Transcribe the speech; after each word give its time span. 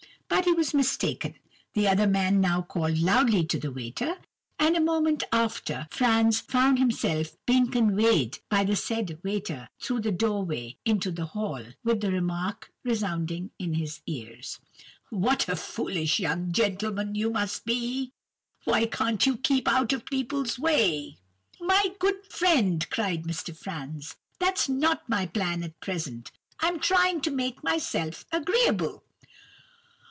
But 0.27 0.45
he 0.45 0.53
was 0.53 0.73
mistaken. 0.73 1.35
The 1.73 1.89
other 1.89 2.07
man 2.07 2.39
now 2.39 2.61
called 2.61 2.97
loudly 2.97 3.45
to 3.47 3.59
the 3.59 3.71
waiter, 3.71 4.15
and 4.57 4.77
a 4.77 4.81
moment 4.81 5.23
after, 5.31 5.87
Franz 5.91 6.39
found 6.39 6.79
himself 6.79 7.35
being 7.45 7.69
conveyed 7.69 8.39
by 8.49 8.63
the 8.63 8.77
said 8.77 9.19
waiter 9.25 9.67
through 9.79 9.99
the 10.01 10.11
doorway 10.11 10.77
into 10.85 11.11
the 11.11 11.25
hall, 11.25 11.63
with 11.83 11.99
the 11.99 12.11
remark 12.13 12.71
resounding 12.81 13.51
in 13.59 13.73
his 13.73 13.99
ears:— 14.07 14.57
"'What 15.09 15.49
a 15.49 15.57
foolish 15.57 16.17
young 16.19 16.53
gentleman 16.53 17.13
you 17.13 17.29
must 17.29 17.65
be! 17.65 18.13
Why 18.63 18.85
can't 18.85 19.23
you 19.25 19.35
keep 19.35 19.67
out 19.67 19.91
of 19.91 20.05
people's 20.05 20.57
way?' 20.57 21.17
"'My 21.59 21.93
good 21.99 22.25
friend,' 22.31 22.89
cried 22.89 23.23
Mr. 23.23 23.55
Franz, 23.55 24.15
'that's 24.39 24.69
not 24.69 25.07
my 25.09 25.25
plan 25.25 25.61
at 25.61 25.77
present. 25.81 26.31
I'm 26.61 26.79
trying 26.79 27.19
to 27.21 27.31
make 27.31 27.61
myself 27.65 28.25
agreeable. 28.31 29.03